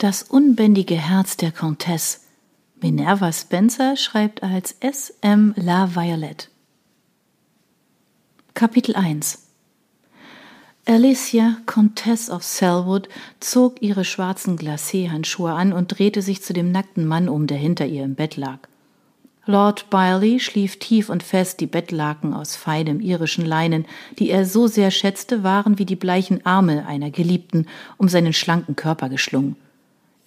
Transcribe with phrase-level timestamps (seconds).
[0.00, 2.20] Das unbändige Herz der Comtesse.
[2.80, 5.12] Minerva Spencer schreibt als S.
[5.22, 5.54] M.
[5.56, 6.46] La Violette.
[8.54, 9.42] Kapitel 1
[10.86, 13.08] Alicia, Comtesse of Selwood,
[13.40, 17.86] zog ihre schwarzen Glacé-Handschuhe an und drehte sich zu dem nackten Mann um, der hinter
[17.86, 18.60] ihr im Bett lag.
[19.46, 23.84] Lord Byerley schlief tief und fest, die Bettlaken aus feinem irischen Leinen,
[24.20, 28.76] die er so sehr schätzte, waren wie die bleichen Arme einer Geliebten um seinen schlanken
[28.76, 29.56] Körper geschlungen.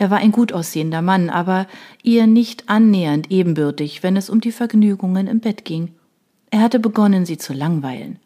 [0.01, 1.67] Er war ein gut aussehender Mann, aber
[2.01, 5.89] ihr nicht annähernd ebenbürtig, wenn es um die Vergnügungen im Bett ging.
[6.49, 8.17] Er hatte begonnen, sie zu langweilen.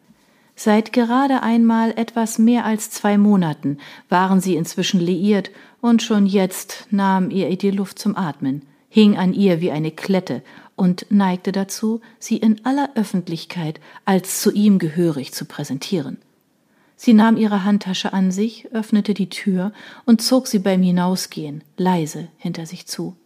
[0.54, 3.76] Seit gerade einmal etwas mehr als zwei Monaten
[4.08, 5.50] waren sie inzwischen liiert,
[5.82, 10.42] und schon jetzt nahm ihr die Luft zum Atmen, hing an ihr wie eine Klette
[10.76, 16.16] und neigte dazu, sie in aller Öffentlichkeit als zu ihm gehörig zu präsentieren.
[16.96, 19.72] Sie nahm ihre Handtasche an sich, öffnete die Tür
[20.06, 23.16] und zog sie beim Hinausgehen leise hinter sich zu.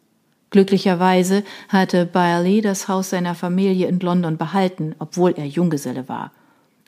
[0.50, 6.32] Glücklicherweise hatte Byerley das Haus seiner Familie in London behalten, obwohl er Junggeselle war.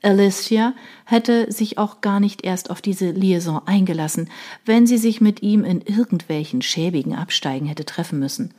[0.02, 0.74] Alicia
[1.04, 4.28] hätte sich auch gar nicht erst auf diese Liaison eingelassen,
[4.64, 8.52] wenn sie sich mit ihm in irgendwelchen schäbigen Absteigen hätte treffen müssen.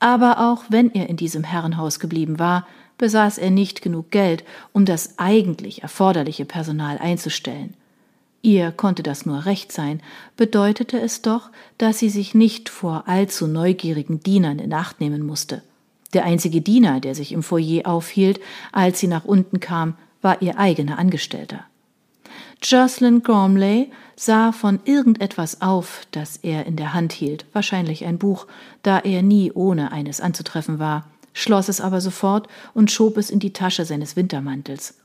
[0.00, 2.66] Aber auch wenn er in diesem Herrenhaus geblieben war,
[2.98, 7.74] besaß er nicht genug Geld, um das eigentlich erforderliche Personal einzustellen.
[8.42, 10.00] Ihr konnte das nur recht sein,
[10.36, 15.62] bedeutete es doch, dass sie sich nicht vor allzu neugierigen Dienern in Acht nehmen musste.
[16.12, 18.40] Der einzige Diener, der sich im Foyer aufhielt,
[18.72, 21.64] als sie nach unten kam, war ihr eigener Angestellter.
[22.62, 28.46] Jocelyn Gormley sah von irgendetwas auf, das er in der Hand hielt, wahrscheinlich ein Buch,
[28.82, 33.38] da er nie ohne eines anzutreffen war, schloss es aber sofort und schob es in
[33.38, 34.98] die Tasche seines Wintermantels.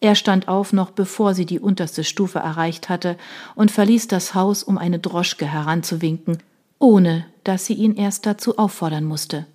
[0.00, 3.16] Er stand auf, noch bevor sie die unterste Stufe erreicht hatte,
[3.54, 6.38] und verließ das Haus, um eine Droschke heranzuwinken,
[6.78, 9.46] ohne dass sie ihn erst dazu auffordern musste.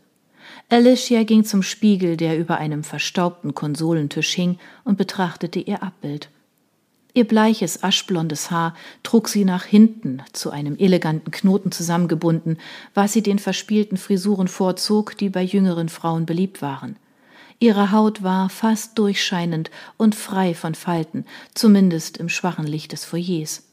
[0.70, 6.30] Alicia ging zum Spiegel, der über einem verstaubten Konsolentisch hing, und betrachtete ihr Abbild.
[7.17, 12.60] Ihr bleiches, aschblondes Haar trug sie nach hinten zu einem eleganten Knoten zusammengebunden,
[12.94, 16.95] was sie den verspielten Frisuren vorzog, die bei jüngeren Frauen beliebt waren.
[17.58, 23.64] Ihre Haut war fast durchscheinend und frei von Falten, zumindest im schwachen Licht des Foyers.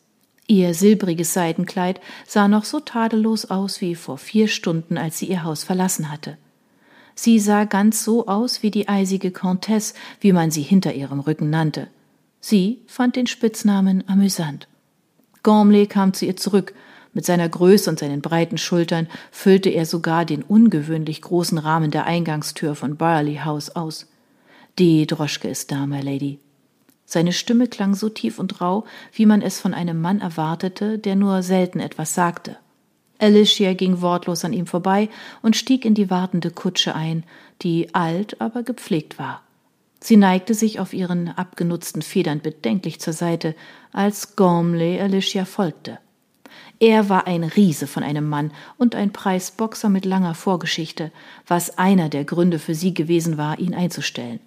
[0.46, 5.44] Ihr silbriges Seidenkleid sah noch so tadellos aus wie vor vier Stunden, als sie ihr
[5.44, 6.38] Haus verlassen hatte.
[7.14, 11.50] Sie sah ganz so aus wie die eisige Comtesse, wie man sie hinter ihrem Rücken
[11.50, 11.88] nannte.
[12.46, 14.68] Sie fand den Spitznamen amüsant.
[15.42, 16.74] Gormley kam zu ihr zurück.
[17.14, 22.04] Mit seiner Größe und seinen breiten Schultern füllte er sogar den ungewöhnlich großen Rahmen der
[22.04, 24.10] Eingangstür von Barley House aus.
[24.78, 26.38] Die Droschke ist da, my Lady.
[27.06, 28.84] Seine Stimme klang so tief und rau,
[29.14, 32.58] wie man es von einem Mann erwartete, der nur selten etwas sagte.
[33.18, 35.08] Alicia ging wortlos an ihm vorbei
[35.40, 37.24] und stieg in die wartende Kutsche ein,
[37.62, 39.43] die alt, aber gepflegt war.
[40.06, 43.54] Sie neigte sich auf ihren abgenutzten Federn bedenklich zur Seite,
[43.90, 45.98] als Gormley Alicia folgte.
[46.78, 51.10] Er war ein Riese von einem Mann und ein Preisboxer mit langer Vorgeschichte,
[51.46, 54.40] was einer der Gründe für sie gewesen war, ihn einzustellen.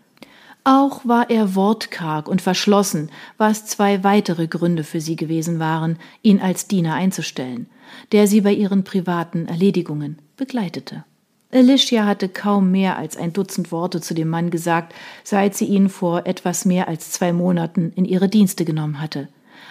[0.64, 3.10] Auch war er wortkarg und verschlossen,
[3.40, 7.68] was zwei weitere Gründe für sie gewesen waren, ihn als Diener einzustellen,
[8.12, 11.04] der sie bei ihren privaten Erledigungen begleitete.
[11.52, 14.94] Alicia hatte kaum mehr als ein Dutzend Worte zu dem Mann gesagt,
[15.24, 19.30] seit sie ihn vor etwas mehr als zwei Monaten in ihre Dienste genommen hatte.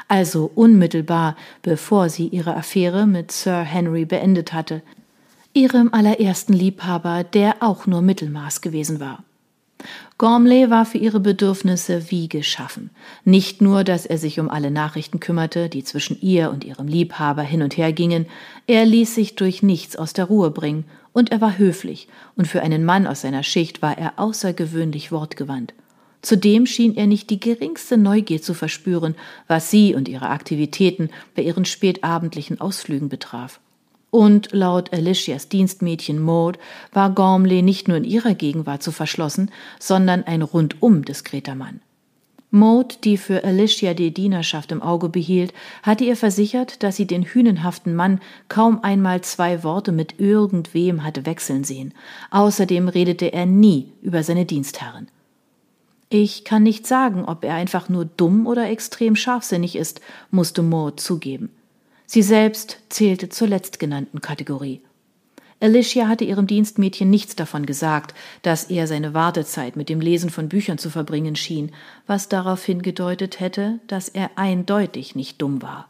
[0.09, 4.83] Also unmittelbar, bevor sie ihre Affäre mit Sir Henry beendet hatte,
[5.53, 9.23] ihrem allerersten Liebhaber, der auch nur Mittelmaß gewesen war.
[10.17, 12.89] Gormley war für ihre Bedürfnisse wie geschaffen.
[13.25, 17.43] Nicht nur, dass er sich um alle Nachrichten kümmerte, die zwischen ihr und ihrem Liebhaber
[17.43, 18.25] hin und her gingen,
[18.67, 20.85] er ließ sich durch nichts aus der Ruhe bringen
[21.17, 25.73] und er war höflich, und für einen Mann aus seiner Schicht war er außergewöhnlich wortgewandt.
[26.21, 29.15] Zudem schien er nicht die geringste Neugier zu verspüren,
[29.49, 33.61] was sie und ihre Aktivitäten bei ihren spätabendlichen Ausflügen betraf.
[34.11, 36.59] Und laut Alicias Dienstmädchen Maud
[36.93, 39.51] war Gormley nicht nur in ihrer Gegenwart zu verschlossen,
[39.81, 41.81] sondern ein rundum diskreter Mann.
[42.57, 47.23] Maud, die für Alicia die Dienerschaft im Auge behielt, hatte ihr versichert, dass sie den
[47.23, 51.93] hünenhaften Mann kaum einmal zwei Worte mit irgendwem hatte wechseln sehen.
[52.31, 55.09] Außerdem redete er nie über seine Dienstherren.
[56.09, 60.01] Ich kann nicht sagen, ob er einfach nur dumm oder extrem scharfsinnig ist,
[60.31, 61.51] musste Maud zugeben.
[62.07, 64.81] Sie selbst zählte zur letztgenannten Kategorie.
[65.59, 70.49] Alicia hatte ihrem Dienstmädchen nichts davon gesagt, dass er seine Wartezeit mit dem Lesen von
[70.49, 71.73] Büchern zu verbringen schien,
[72.07, 75.89] was darauf hingedeutet hätte, dass er eindeutig nicht dumm war.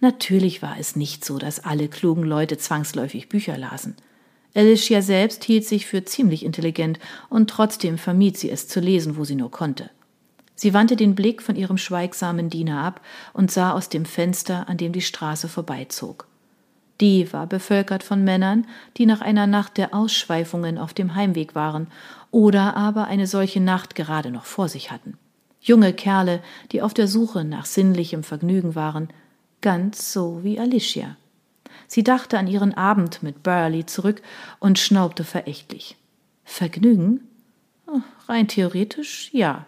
[0.00, 3.96] Natürlich war es nicht so, dass alle klugen Leute zwangsläufig Bücher lasen.
[4.54, 9.24] Alicia selbst hielt sich für ziemlich intelligent und trotzdem vermied sie es zu lesen, wo
[9.24, 9.90] sie nur konnte.
[10.54, 13.00] Sie wandte den Blick von ihrem schweigsamen Diener ab
[13.32, 16.28] und sah aus dem Fenster, an dem die Straße vorbeizog.
[17.00, 21.88] Die war bevölkert von Männern, die nach einer Nacht der Ausschweifungen auf dem Heimweg waren
[22.30, 25.18] oder aber eine solche Nacht gerade noch vor sich hatten.
[25.60, 26.40] Junge Kerle,
[26.72, 29.08] die auf der Suche nach sinnlichem Vergnügen waren,
[29.60, 31.16] ganz so wie Alicia.
[31.88, 34.22] Sie dachte an ihren Abend mit Burley zurück
[34.60, 35.96] und schnaubte verächtlich.
[36.44, 37.20] Vergnügen?
[38.28, 39.66] Rein theoretisch ja.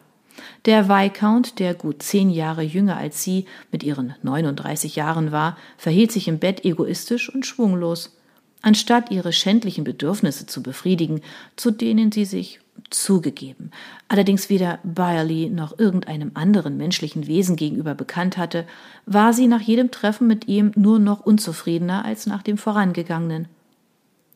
[0.65, 6.13] Der Viscount, der gut zehn Jahre jünger als sie mit ihren 39 Jahren war, verhielt
[6.13, 8.17] sich im Bett egoistisch und schwunglos.
[8.63, 11.21] Anstatt ihre schändlichen Bedürfnisse zu befriedigen,
[11.55, 12.61] zu denen sie sich
[12.91, 13.71] zugegeben,
[14.09, 18.67] allerdings weder Byerly noch irgendeinem anderen menschlichen Wesen gegenüber bekannt hatte,
[19.07, 23.49] war sie nach jedem Treffen mit ihm nur noch unzufriedener als nach dem vorangegangenen.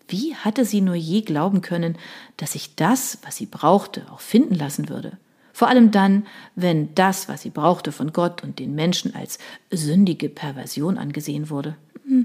[0.08, 1.96] Wie hatte sie nur je glauben können,
[2.36, 5.18] dass sich das, was sie brauchte, auch finden lassen würde?
[5.60, 6.24] Vor allem dann,
[6.54, 9.38] wenn das, was sie brauchte, von Gott und den Menschen als
[9.70, 11.76] sündige Perversion angesehen wurde.
[12.06, 12.24] Hm.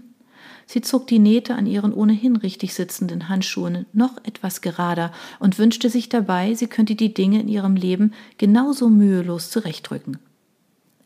[0.66, 5.90] Sie zog die Nähte an ihren ohnehin richtig sitzenden Handschuhen noch etwas gerader und wünschte
[5.90, 10.18] sich dabei, sie könnte die Dinge in ihrem Leben genauso mühelos zurechtrücken.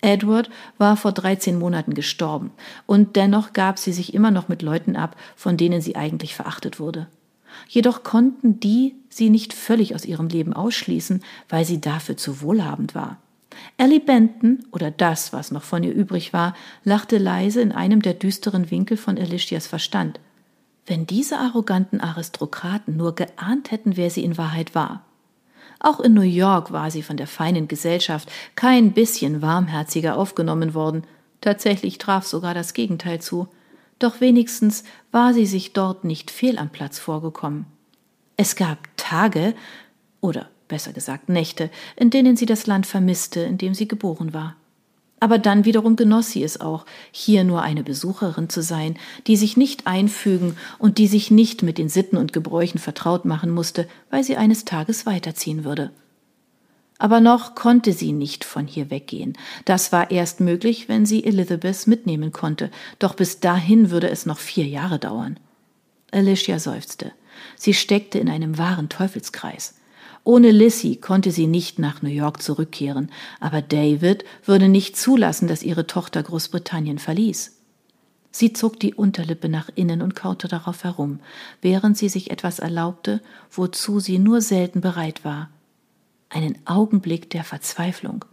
[0.01, 2.51] Edward war vor 13 Monaten gestorben,
[2.85, 6.79] und dennoch gab sie sich immer noch mit Leuten ab, von denen sie eigentlich verachtet
[6.79, 7.07] wurde.
[7.67, 12.95] Jedoch konnten die sie nicht völlig aus ihrem Leben ausschließen, weil sie dafür zu wohlhabend
[12.95, 13.17] war.
[13.77, 18.13] Ellie Benton, oder das, was noch von ihr übrig war, lachte leise in einem der
[18.13, 20.19] düsteren Winkel von Alicias Verstand.
[20.85, 25.05] Wenn diese arroganten Aristokraten nur geahnt hätten, wer sie in Wahrheit war.
[25.79, 31.03] Auch in New York war sie von der feinen Gesellschaft kein bisschen warmherziger aufgenommen worden.
[31.41, 33.47] Tatsächlich traf sogar das Gegenteil zu
[33.99, 37.65] doch wenigstens war sie sich dort nicht fehl am Platz vorgekommen.
[38.37, 39.53] Es gab Tage
[40.21, 44.55] oder besser gesagt Nächte, in denen sie das Land vermisste, in dem sie geboren war.
[45.19, 48.97] Aber dann wiederum genoss sie es auch, hier nur eine Besucherin zu sein,
[49.27, 53.49] die sich nicht einfügen und die sich nicht mit den Sitten und Gebräuchen vertraut machen
[53.49, 55.91] musste, weil sie eines Tages weiterziehen würde.
[57.01, 59.37] Aber noch konnte sie nicht von hier weggehen.
[59.63, 62.69] Das war erst möglich, wenn sie Elizabeth mitnehmen konnte,
[62.99, 65.39] doch bis dahin würde es noch vier Jahre dauern.
[66.11, 67.13] Alicia seufzte.
[67.55, 69.75] Sie steckte in einem wahren Teufelskreis.
[70.25, 73.09] Ohne Lissy konnte sie nicht nach New York zurückkehren,
[73.39, 77.55] aber David würde nicht zulassen, dass ihre Tochter Großbritannien verließ.
[78.29, 81.21] Sie zog die Unterlippe nach innen und kaute darauf herum,
[81.61, 85.49] während sie sich etwas erlaubte, wozu sie nur selten bereit war
[86.29, 88.25] einen Augenblick der Verzweiflung.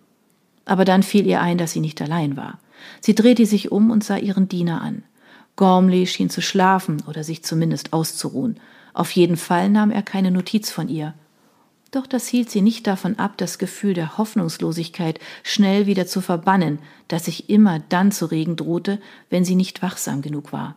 [0.65, 2.59] Aber dann fiel ihr ein, dass sie nicht allein war.
[3.01, 5.03] Sie drehte sich um und sah ihren Diener an.
[5.57, 8.61] Gormley schien zu schlafen oder sich zumindest auszuruhen.
[8.93, 11.15] Auf jeden Fall nahm er keine Notiz von ihr.
[11.91, 16.81] Doch das hielt sie nicht davon ab, das Gefühl der Hoffnungslosigkeit schnell wieder zu verbannen,
[17.09, 19.01] das sich immer dann zu regen drohte,
[19.31, 20.77] wenn sie nicht wachsam genug war.